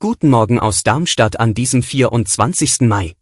Guten 0.00 0.28
Morgen 0.28 0.60
aus 0.60 0.82
Darmstadt 0.82 1.40
an 1.40 1.54
diesem 1.54 1.82
24. 1.82 2.82
Mai. 2.82 3.16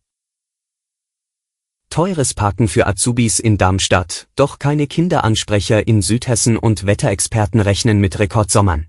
Teures 1.91 2.35
Parken 2.35 2.67
für 2.67 2.89
Azubis 2.89 3.39
in 3.39 3.57
Darmstadt, 3.57 4.27
doch 4.35 4.59
keine 4.59 4.89
Kinderansprecher 4.89 5.87
in 5.87 6.03
Südhessen 6.03 6.57
und 6.57 6.87
Wetterexperten 6.87 7.61
rechnen 7.61 8.01
mit 8.01 8.19
Rekordsommern. 8.19 8.89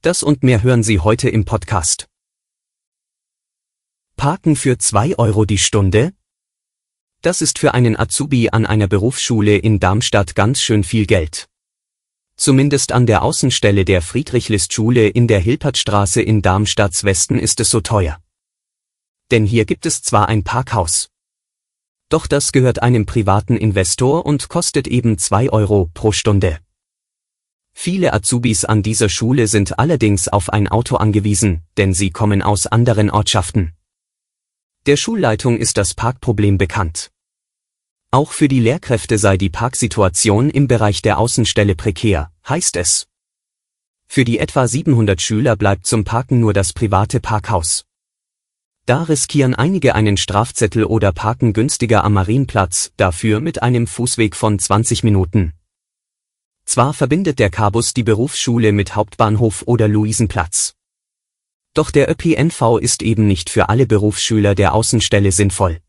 Das 0.00 0.22
und 0.22 0.44
mehr 0.44 0.62
hören 0.62 0.84
Sie 0.84 1.00
heute 1.00 1.28
im 1.28 1.44
Podcast. 1.44 2.06
Parken 4.14 4.54
für 4.54 4.78
2 4.78 5.18
Euro 5.18 5.44
die 5.44 5.58
Stunde? 5.58 6.12
Das 7.20 7.42
ist 7.42 7.58
für 7.58 7.74
einen 7.74 7.98
Azubi 7.98 8.50
an 8.50 8.64
einer 8.64 8.86
Berufsschule 8.86 9.56
in 9.56 9.80
Darmstadt 9.80 10.36
ganz 10.36 10.60
schön 10.60 10.84
viel 10.84 11.06
Geld. 11.06 11.49
Zumindest 12.40 12.92
an 12.92 13.04
der 13.04 13.22
Außenstelle 13.22 13.84
der 13.84 14.00
Friedrich-List-Schule 14.00 15.08
in 15.08 15.28
der 15.28 15.40
Hilpertstraße 15.40 16.22
in 16.22 16.40
Darmstadts 16.40 17.04
Westen 17.04 17.38
ist 17.38 17.60
es 17.60 17.68
so 17.68 17.82
teuer. 17.82 18.18
Denn 19.30 19.44
hier 19.44 19.66
gibt 19.66 19.84
es 19.84 20.00
zwar 20.00 20.30
ein 20.30 20.42
Parkhaus. 20.42 21.10
Doch 22.08 22.26
das 22.26 22.52
gehört 22.52 22.82
einem 22.82 23.04
privaten 23.04 23.58
Investor 23.58 24.24
und 24.24 24.48
kostet 24.48 24.88
eben 24.88 25.18
2 25.18 25.50
Euro 25.50 25.90
pro 25.92 26.12
Stunde. 26.12 26.60
Viele 27.74 28.14
Azubis 28.14 28.64
an 28.64 28.82
dieser 28.82 29.10
Schule 29.10 29.46
sind 29.46 29.78
allerdings 29.78 30.26
auf 30.26 30.48
ein 30.48 30.66
Auto 30.66 30.96
angewiesen, 30.96 31.60
denn 31.76 31.92
sie 31.92 32.08
kommen 32.08 32.40
aus 32.40 32.66
anderen 32.66 33.10
Ortschaften. 33.10 33.74
Der 34.86 34.96
Schulleitung 34.96 35.58
ist 35.58 35.76
das 35.76 35.92
Parkproblem 35.92 36.56
bekannt. 36.56 37.10
Auch 38.12 38.32
für 38.32 38.48
die 38.48 38.58
Lehrkräfte 38.58 39.18
sei 39.18 39.36
die 39.36 39.50
Parksituation 39.50 40.50
im 40.50 40.66
Bereich 40.66 41.00
der 41.00 41.18
Außenstelle 41.18 41.76
prekär, 41.76 42.32
heißt 42.48 42.76
es. 42.76 43.06
Für 44.08 44.24
die 44.24 44.40
etwa 44.40 44.66
700 44.66 45.22
Schüler 45.22 45.54
bleibt 45.54 45.86
zum 45.86 46.02
Parken 46.02 46.40
nur 46.40 46.52
das 46.52 46.72
private 46.72 47.20
Parkhaus. 47.20 47.84
Da 48.84 49.04
riskieren 49.04 49.54
einige 49.54 49.94
einen 49.94 50.16
Strafzettel 50.16 50.84
oder 50.84 51.12
parken 51.12 51.52
günstiger 51.52 52.02
am 52.02 52.14
Marienplatz, 52.14 52.90
dafür 52.96 53.38
mit 53.38 53.62
einem 53.62 53.86
Fußweg 53.86 54.34
von 54.34 54.58
20 54.58 55.04
Minuten. 55.04 55.52
Zwar 56.64 56.92
verbindet 56.92 57.38
der 57.38 57.50
Cabus 57.50 57.94
die 57.94 58.02
Berufsschule 58.02 58.72
mit 58.72 58.96
Hauptbahnhof 58.96 59.62
oder 59.66 59.86
Luisenplatz. 59.86 60.74
Doch 61.74 61.92
der 61.92 62.10
ÖPNV 62.10 62.78
ist 62.80 63.02
eben 63.02 63.28
nicht 63.28 63.50
für 63.50 63.68
alle 63.68 63.86
Berufsschüler 63.86 64.56
der 64.56 64.74
Außenstelle 64.74 65.30
sinnvoll. 65.30 65.80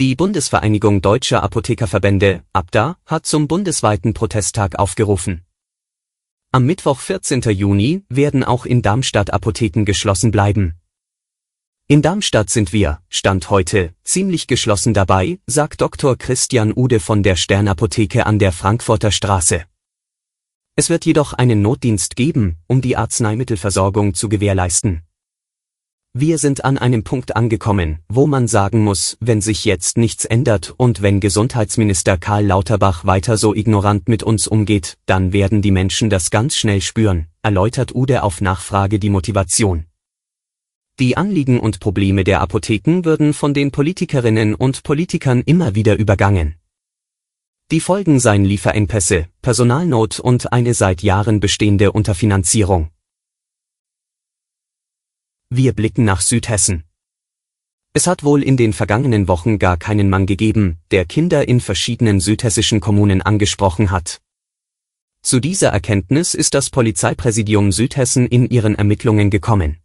Die 0.00 0.14
Bundesvereinigung 0.14 1.02
Deutscher 1.02 1.42
Apothekerverbände, 1.42 2.44
ABDA, 2.52 2.98
hat 3.04 3.26
zum 3.26 3.48
bundesweiten 3.48 4.14
Protesttag 4.14 4.78
aufgerufen. 4.78 5.44
Am 6.52 6.64
Mittwoch 6.64 7.00
14. 7.00 7.40
Juni 7.40 8.04
werden 8.08 8.44
auch 8.44 8.64
in 8.64 8.80
Darmstadt 8.80 9.32
Apotheken 9.32 9.84
geschlossen 9.84 10.30
bleiben. 10.30 10.76
In 11.88 12.00
Darmstadt 12.00 12.48
sind 12.48 12.72
wir, 12.72 13.00
Stand 13.08 13.50
heute, 13.50 13.92
ziemlich 14.04 14.46
geschlossen 14.46 14.94
dabei, 14.94 15.40
sagt 15.48 15.80
Dr. 15.80 16.16
Christian 16.16 16.72
Ude 16.76 17.00
von 17.00 17.24
der 17.24 17.34
Sternapotheke 17.34 18.24
an 18.24 18.38
der 18.38 18.52
Frankfurter 18.52 19.10
Straße. 19.10 19.64
Es 20.76 20.90
wird 20.90 21.06
jedoch 21.06 21.32
einen 21.32 21.60
Notdienst 21.60 22.14
geben, 22.14 22.58
um 22.68 22.80
die 22.82 22.96
Arzneimittelversorgung 22.96 24.14
zu 24.14 24.28
gewährleisten. 24.28 25.02
Wir 26.20 26.38
sind 26.38 26.64
an 26.64 26.78
einem 26.78 27.04
Punkt 27.04 27.36
angekommen, 27.36 28.00
wo 28.08 28.26
man 28.26 28.48
sagen 28.48 28.82
muss, 28.82 29.16
wenn 29.20 29.40
sich 29.40 29.64
jetzt 29.64 29.96
nichts 29.96 30.24
ändert 30.24 30.74
und 30.76 31.00
wenn 31.00 31.20
Gesundheitsminister 31.20 32.18
Karl 32.18 32.44
Lauterbach 32.44 33.04
weiter 33.04 33.36
so 33.36 33.54
ignorant 33.54 34.08
mit 34.08 34.24
uns 34.24 34.48
umgeht, 34.48 34.98
dann 35.06 35.32
werden 35.32 35.62
die 35.62 35.70
Menschen 35.70 36.10
das 36.10 36.32
ganz 36.32 36.56
schnell 36.56 36.80
spüren, 36.80 37.28
erläutert 37.42 37.94
Ude 37.94 38.24
auf 38.24 38.40
Nachfrage 38.40 38.98
die 38.98 39.10
Motivation. 39.10 39.84
Die 40.98 41.16
Anliegen 41.16 41.60
und 41.60 41.78
Probleme 41.78 42.24
der 42.24 42.40
Apotheken 42.40 43.04
würden 43.04 43.32
von 43.32 43.54
den 43.54 43.70
Politikerinnen 43.70 44.56
und 44.56 44.82
Politikern 44.82 45.42
immer 45.46 45.76
wieder 45.76 45.96
übergangen. 45.96 46.56
Die 47.70 47.78
Folgen 47.78 48.18
seien 48.18 48.44
Lieferengpässe, 48.44 49.26
Personalnot 49.40 50.18
und 50.18 50.52
eine 50.52 50.74
seit 50.74 51.04
Jahren 51.04 51.38
bestehende 51.38 51.92
Unterfinanzierung. 51.92 52.90
Wir 55.50 55.72
blicken 55.72 56.04
nach 56.04 56.20
Südhessen. 56.20 56.84
Es 57.94 58.06
hat 58.06 58.22
wohl 58.22 58.42
in 58.42 58.58
den 58.58 58.74
vergangenen 58.74 59.28
Wochen 59.28 59.58
gar 59.58 59.78
keinen 59.78 60.10
Mann 60.10 60.26
gegeben, 60.26 60.76
der 60.90 61.06
Kinder 61.06 61.48
in 61.48 61.60
verschiedenen 61.60 62.20
südhessischen 62.20 62.80
Kommunen 62.80 63.22
angesprochen 63.22 63.90
hat. 63.90 64.20
Zu 65.22 65.40
dieser 65.40 65.70
Erkenntnis 65.70 66.34
ist 66.34 66.52
das 66.52 66.68
Polizeipräsidium 66.68 67.72
Südhessen 67.72 68.26
in 68.26 68.50
ihren 68.50 68.74
Ermittlungen 68.74 69.30
gekommen. 69.30 69.78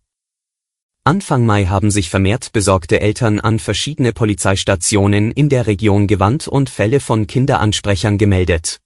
Anfang 1.06 1.46
Mai 1.46 1.66
haben 1.66 1.92
sich 1.92 2.10
vermehrt 2.10 2.52
besorgte 2.52 3.00
Eltern 3.00 3.40
an 3.40 3.58
verschiedene 3.58 4.12
Polizeistationen 4.12 5.32
in 5.32 5.48
der 5.48 5.66
Region 5.66 6.08
gewandt 6.08 6.50
und 6.50 6.70
Fälle 6.70 7.00
von 7.00 7.26
Kinderansprechern 7.26 8.18
gemeldet. 8.18 8.82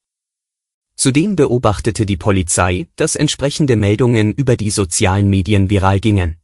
Zudem 0.95 1.35
beobachtete 1.35 2.05
die 2.05 2.17
Polizei, 2.17 2.87
dass 2.95 3.15
entsprechende 3.15 3.75
Meldungen 3.75 4.31
über 4.31 4.55
die 4.55 4.69
sozialen 4.69 5.27
Medien 5.27 5.71
viral 5.71 5.99
gingen. 5.99 6.37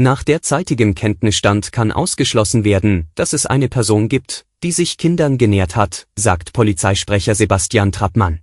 Nach 0.00 0.22
derzeitigem 0.22 0.94
Kenntnisstand 0.94 1.72
kann 1.72 1.90
ausgeschlossen 1.90 2.62
werden, 2.62 3.10
dass 3.16 3.32
es 3.32 3.46
eine 3.46 3.68
Person 3.68 4.08
gibt, 4.08 4.46
die 4.62 4.70
sich 4.70 4.96
Kindern 4.96 5.38
genährt 5.38 5.74
hat, 5.74 6.06
sagt 6.14 6.52
Polizeisprecher 6.52 7.34
Sebastian 7.34 7.90
Trappmann. 7.90 8.38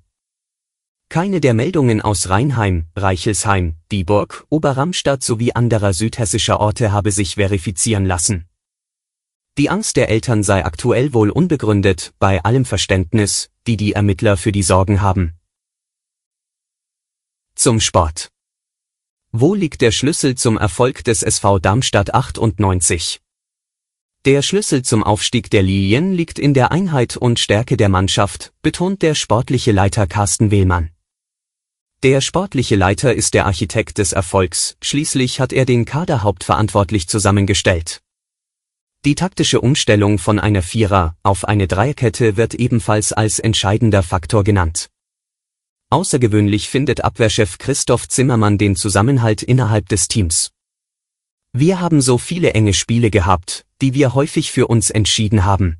Keine 1.08 1.40
der 1.40 1.54
Meldungen 1.54 2.02
aus 2.02 2.28
Rheinheim, 2.28 2.88
Reichelsheim, 2.98 3.76
Dieburg, 3.90 4.46
Oberramstadt 4.50 5.24
sowie 5.24 5.54
anderer 5.54 5.94
südhessischer 5.94 6.60
Orte 6.60 6.92
habe 6.92 7.12
sich 7.12 7.36
verifizieren 7.36 8.06
lassen. 8.06 8.50
Die 9.58 9.70
Angst 9.70 9.96
der 9.96 10.10
Eltern 10.10 10.44
sei 10.44 10.66
aktuell 10.66 11.14
wohl 11.14 11.30
unbegründet, 11.30 12.14
bei 12.20 12.44
allem 12.44 12.66
Verständnis, 12.66 13.50
die 13.66 13.78
die 13.78 13.94
Ermittler 13.94 14.36
für 14.36 14.52
die 14.52 14.64
Sorgen 14.64 15.02
haben. 15.02 15.36
Zum 17.56 17.80
Sport. 17.80 18.35
Wo 19.38 19.54
liegt 19.54 19.82
der 19.82 19.92
Schlüssel 19.92 20.36
zum 20.36 20.58
Erfolg 20.58 21.04
des 21.04 21.22
SV 21.22 21.60
Darmstadt 21.60 22.14
98? 22.14 23.20
Der 24.24 24.42
Schlüssel 24.42 24.82
zum 24.84 25.04
Aufstieg 25.04 25.50
der 25.50 25.62
Lilien 25.62 26.14
liegt 26.14 26.40
in 26.40 26.54
der 26.54 26.72
Einheit 26.72 27.18
und 27.18 27.38
Stärke 27.38 27.76
der 27.76 27.90
Mannschaft, 27.90 28.54
betont 28.62 29.02
der 29.02 29.14
sportliche 29.14 29.74
Leiter 29.74 30.08
Carsten 30.08 30.52
Wehlmann. 30.52 30.92
Der 32.02 32.22
sportliche 32.22 32.78
Leiter 32.78 33.14
ist 33.14 33.34
der 33.34 33.46
Architekt 33.46 33.98
des 33.98 34.14
Erfolgs, 34.14 34.78
schließlich 34.82 35.42
hat 35.42 35.52
er 35.52 35.66
den 35.66 35.84
Kader 35.84 36.24
hauptverantwortlich 36.24 37.10
zusammengestellt. 37.10 38.00
Die 39.04 39.16
taktische 39.16 39.60
Umstellung 39.60 40.18
von 40.18 40.40
einer 40.40 40.62
Vierer 40.62 41.18
auf 41.24 41.44
eine 41.44 41.68
Dreierkette 41.68 42.38
wird 42.38 42.54
ebenfalls 42.54 43.12
als 43.12 43.40
entscheidender 43.40 44.02
Faktor 44.02 44.46
genannt. 44.46 44.88
Außergewöhnlich 45.96 46.68
findet 46.68 47.06
Abwehrchef 47.06 47.58
Christoph 47.58 48.10
Zimmermann 48.10 48.58
den 48.58 48.76
Zusammenhalt 48.76 49.42
innerhalb 49.42 49.88
des 49.88 50.10
Teams. 50.10 50.52
Wir 51.54 51.80
haben 51.80 52.02
so 52.02 52.18
viele 52.18 52.52
enge 52.54 52.74
Spiele 52.74 53.10
gehabt, 53.10 53.66
die 53.82 53.94
wir 53.94 54.14
häufig 54.14 54.52
für 54.52 54.68
uns 54.68 54.90
entschieden 54.90 55.46
haben. 55.46 55.78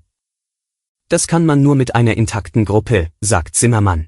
Das 1.10 1.28
kann 1.28 1.46
man 1.46 1.62
nur 1.62 1.76
mit 1.76 1.96
einer 1.96 2.16
intakten 2.16 2.64
Gruppe, 2.64 3.10
sagt 3.20 3.58
Zimmermann. 3.58 4.08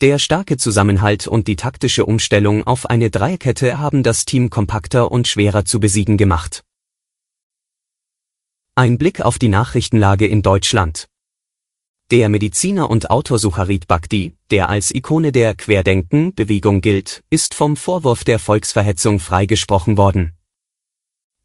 Der 0.00 0.20
starke 0.20 0.58
Zusammenhalt 0.58 1.26
und 1.26 1.48
die 1.48 1.56
taktische 1.56 2.06
Umstellung 2.06 2.64
auf 2.64 2.86
eine 2.86 3.10
Dreierkette 3.10 3.80
haben 3.80 4.04
das 4.04 4.24
Team 4.26 4.48
kompakter 4.48 5.10
und 5.10 5.26
schwerer 5.26 5.64
zu 5.64 5.80
besiegen 5.80 6.16
gemacht. 6.18 6.62
Ein 8.76 8.96
Blick 8.96 9.22
auf 9.22 9.40
die 9.40 9.48
Nachrichtenlage 9.48 10.28
in 10.28 10.42
Deutschland. 10.42 11.08
Der 12.14 12.28
Mediziner 12.28 12.90
und 12.90 13.10
Autor 13.10 13.40
Sucharit 13.40 13.88
Bhakti, 13.88 14.34
der 14.52 14.68
als 14.68 14.94
Ikone 14.94 15.32
der 15.32 15.56
Querdenken-Bewegung 15.56 16.80
gilt, 16.80 17.24
ist 17.28 17.54
vom 17.54 17.76
Vorwurf 17.76 18.22
der 18.22 18.38
Volksverhetzung 18.38 19.18
freigesprochen 19.18 19.96
worden. 19.96 20.32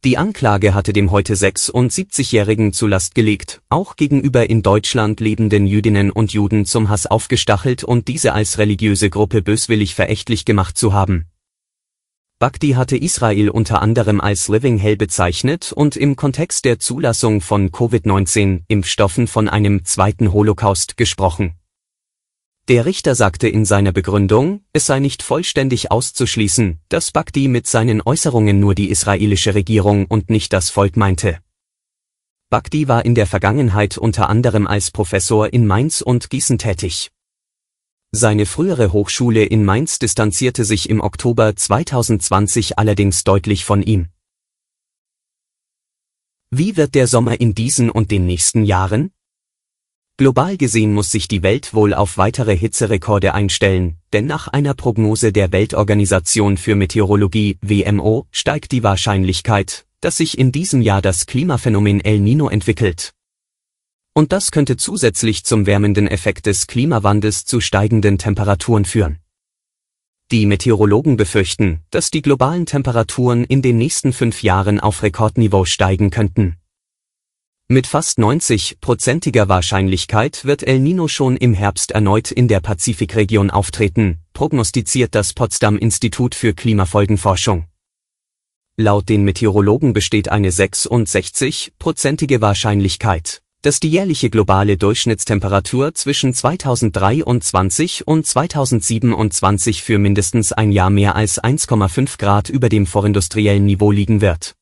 Die 0.04 0.16
Anklage 0.16 0.72
hatte 0.72 0.92
dem 0.92 1.10
heute 1.10 1.34
76-Jährigen 1.34 2.72
zu 2.72 2.86
Last 2.86 3.16
gelegt, 3.16 3.62
auch 3.68 3.96
gegenüber 3.96 4.48
in 4.48 4.62
Deutschland 4.62 5.18
lebenden 5.18 5.66
Jüdinnen 5.66 6.12
und 6.12 6.32
Juden 6.32 6.64
zum 6.66 6.88
Hass 6.88 7.06
aufgestachelt 7.06 7.82
und 7.82 8.06
diese 8.06 8.32
als 8.32 8.58
religiöse 8.58 9.10
Gruppe 9.10 9.42
böswillig 9.42 9.96
verächtlich 9.96 10.44
gemacht 10.44 10.78
zu 10.78 10.92
haben. 10.92 11.26
Bagdi 12.40 12.70
hatte 12.70 12.96
Israel 12.96 13.50
unter 13.50 13.82
anderem 13.82 14.18
als 14.18 14.48
Living 14.48 14.78
Hell 14.78 14.96
bezeichnet 14.96 15.72
und 15.72 15.94
im 15.94 16.16
Kontext 16.16 16.64
der 16.64 16.78
Zulassung 16.78 17.42
von 17.42 17.70
Covid-19-Impfstoffen 17.70 19.26
von 19.26 19.46
einem 19.46 19.84
zweiten 19.84 20.32
Holocaust 20.32 20.96
gesprochen. 20.96 21.52
Der 22.68 22.86
Richter 22.86 23.14
sagte 23.14 23.46
in 23.46 23.66
seiner 23.66 23.92
Begründung, 23.92 24.62
es 24.72 24.86
sei 24.86 25.00
nicht 25.00 25.22
vollständig 25.22 25.90
auszuschließen, 25.90 26.80
dass 26.88 27.10
Bagdi 27.10 27.46
mit 27.46 27.66
seinen 27.66 28.00
Äußerungen 28.00 28.58
nur 28.58 28.74
die 28.74 28.88
israelische 28.88 29.54
Regierung 29.54 30.06
und 30.06 30.30
nicht 30.30 30.54
das 30.54 30.70
Volk 30.70 30.96
meinte. 30.96 31.40
Bagdi 32.48 32.88
war 32.88 33.04
in 33.04 33.14
der 33.14 33.26
Vergangenheit 33.26 33.98
unter 33.98 34.30
anderem 34.30 34.66
als 34.66 34.90
Professor 34.90 35.52
in 35.52 35.66
Mainz 35.66 36.00
und 36.00 36.30
Gießen 36.30 36.56
tätig. 36.56 37.10
Seine 38.12 38.44
frühere 38.44 38.92
Hochschule 38.92 39.44
in 39.44 39.64
Mainz 39.64 40.00
distanzierte 40.00 40.64
sich 40.64 40.90
im 40.90 41.00
Oktober 41.00 41.54
2020 41.54 42.76
allerdings 42.76 43.22
deutlich 43.22 43.64
von 43.64 43.84
ihm. 43.84 44.08
Wie 46.50 46.76
wird 46.76 46.96
der 46.96 47.06
Sommer 47.06 47.40
in 47.40 47.54
diesen 47.54 47.88
und 47.88 48.10
den 48.10 48.26
nächsten 48.26 48.64
Jahren? 48.64 49.12
Global 50.16 50.56
gesehen 50.56 50.92
muss 50.92 51.12
sich 51.12 51.28
die 51.28 51.44
Welt 51.44 51.72
wohl 51.72 51.94
auf 51.94 52.18
weitere 52.18 52.56
Hitzerekorde 52.56 53.32
einstellen, 53.32 53.98
denn 54.12 54.26
nach 54.26 54.48
einer 54.48 54.74
Prognose 54.74 55.32
der 55.32 55.52
Weltorganisation 55.52 56.56
für 56.56 56.74
Meteorologie 56.74 57.58
WMO 57.62 58.26
steigt 58.32 58.72
die 58.72 58.82
Wahrscheinlichkeit, 58.82 59.86
dass 60.00 60.16
sich 60.16 60.36
in 60.36 60.50
diesem 60.50 60.82
Jahr 60.82 61.00
das 61.00 61.26
Klimaphänomen 61.26 62.00
El 62.00 62.18
Nino 62.18 62.48
entwickelt. 62.48 63.14
Und 64.12 64.32
das 64.32 64.50
könnte 64.50 64.76
zusätzlich 64.76 65.44
zum 65.44 65.66
wärmenden 65.66 66.08
Effekt 66.08 66.46
des 66.46 66.66
Klimawandels 66.66 67.44
zu 67.44 67.60
steigenden 67.60 68.18
Temperaturen 68.18 68.84
führen. 68.84 69.18
Die 70.32 70.46
Meteorologen 70.46 71.16
befürchten, 71.16 71.80
dass 71.90 72.10
die 72.10 72.22
globalen 72.22 72.66
Temperaturen 72.66 73.44
in 73.44 73.62
den 73.62 73.78
nächsten 73.78 74.12
fünf 74.12 74.42
Jahren 74.42 74.78
auf 74.78 75.02
Rekordniveau 75.02 75.64
steigen 75.64 76.10
könnten. 76.10 76.56
Mit 77.66 77.86
fast 77.86 78.18
90-prozentiger 78.18 79.48
Wahrscheinlichkeit 79.48 80.44
wird 80.44 80.64
El 80.64 80.80
Nino 80.80 81.06
schon 81.06 81.36
im 81.36 81.54
Herbst 81.54 81.92
erneut 81.92 82.32
in 82.32 82.48
der 82.48 82.60
Pazifikregion 82.60 83.50
auftreten, 83.50 84.18
prognostiziert 84.32 85.14
das 85.14 85.34
Potsdam 85.34 85.78
Institut 85.78 86.34
für 86.34 86.52
Klimafolgenforschung. 86.52 87.66
Laut 88.76 89.08
den 89.08 89.22
Meteorologen 89.22 89.92
besteht 89.92 90.30
eine 90.30 90.50
66-prozentige 90.50 92.40
Wahrscheinlichkeit, 92.40 93.42
dass 93.62 93.80
die 93.80 93.90
jährliche 93.90 94.30
globale 94.30 94.76
Durchschnittstemperatur 94.76 95.94
zwischen 95.94 96.32
2023 96.32 98.06
und 98.06 98.24
2027 98.26 99.82
für 99.82 99.98
mindestens 99.98 100.52
ein 100.52 100.70
Jahr 100.72 100.90
mehr 100.90 101.16
als 101.16 101.42
1,5 101.42 102.18
Grad 102.18 102.48
über 102.48 102.68
dem 102.68 102.86
vorindustriellen 102.86 103.64
Niveau 103.64 103.90
liegen 103.90 104.20
wird. 104.20 104.54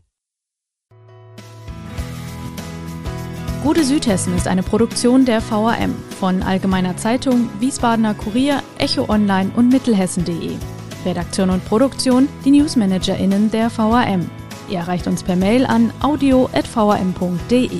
Gute 3.62 3.84
Südhessen 3.84 4.34
ist 4.36 4.46
eine 4.46 4.62
Produktion 4.62 5.26
der 5.26 5.42
VAM 5.42 5.94
von 6.18 6.42
Allgemeiner 6.42 6.96
Zeitung, 6.96 7.48
Wiesbadener 7.60 8.14
Kurier, 8.14 8.62
Echo 8.78 9.08
Online 9.08 9.50
und 9.54 9.68
Mittelhessen.de. 9.68 10.56
Redaktion 11.04 11.50
und 11.50 11.64
Produktion 11.64 12.28
die 12.44 12.50
NewsmanagerInnen 12.50 13.50
der 13.50 13.70
VAM. 13.76 14.28
Ihr 14.68 14.78
erreicht 14.80 15.06
uns 15.06 15.22
per 15.22 15.36
Mail 15.36 15.64
an 15.64 15.92
audio.vam.de. 16.02 17.70